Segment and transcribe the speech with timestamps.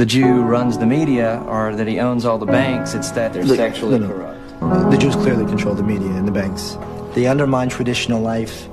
[0.00, 2.94] the Jew runs the media or that he owns all the banks.
[2.94, 4.14] It's that they're Look, sexually no, no.
[4.14, 4.90] corrupt.
[4.92, 6.78] The Jews clearly control the media and the banks.
[7.12, 8.66] They undermine traditional life,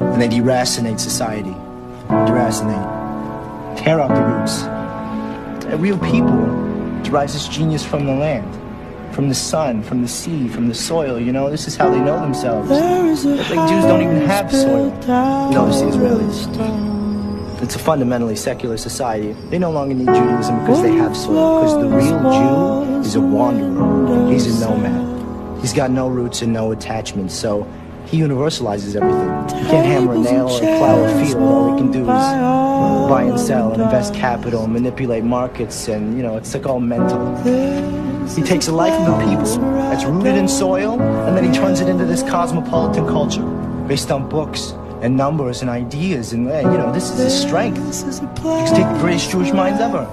[0.00, 1.54] and they deracinate society.
[2.08, 3.76] Deracinate.
[3.76, 4.62] Tear out the roots.
[5.70, 6.40] A real people
[7.02, 8.50] derives its genius from the land,
[9.14, 11.20] from the sun, from the sea, from the soil.
[11.20, 12.70] You know, this is how they know themselves.
[12.70, 14.90] Like Jews don't even have soil.
[15.50, 16.93] Notice the Israelis.
[17.64, 19.32] It's a fundamentally secular society.
[19.48, 21.62] They no longer need Judaism because they have soil.
[21.62, 24.30] Because the real Jew is a wanderer.
[24.30, 25.60] He's a nomad.
[25.62, 27.34] He's got no roots and no attachments.
[27.34, 27.66] So
[28.04, 29.64] he universalizes everything.
[29.64, 31.42] He can't hammer a nail or plow a field.
[31.42, 35.88] All he can do is buy and sell and invest capital manipulate markets.
[35.88, 37.34] And, you know, it's like all mental.
[38.28, 41.80] He takes a life of the people that's rooted in soil, and then he turns
[41.80, 43.42] it into this cosmopolitan culture
[43.88, 46.32] based on books and numbers and ideas.
[46.32, 47.76] And, uh, you know, this is his strength.
[47.78, 50.08] You take the greatest Jewish minds ever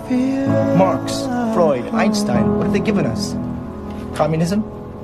[0.78, 1.22] Marx,
[1.56, 2.58] Freud, Einstein.
[2.58, 3.34] What have they given us?
[4.18, 4.62] Communism,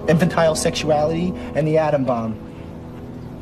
[0.10, 2.36] infantile sexuality, and the atom bomb.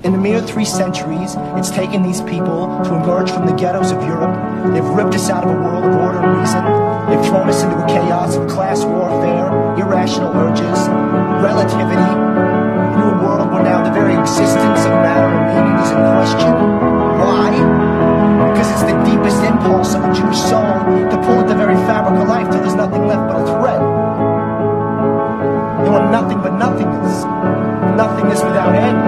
[0.04, 4.04] In the mere three centuries, it's taken these people to emerge from the ghettos of
[4.04, 4.36] Europe.
[4.72, 6.62] They've ripped us out of a world of order and reason.
[7.10, 9.50] They've thrown us into a chaos of class warfare,
[9.82, 10.78] irrational urges,
[11.42, 12.12] relativity,
[12.94, 14.95] into a world where now the very existence of
[25.96, 27.24] want nothing but nothingness.
[27.96, 29.05] Nothingness without end.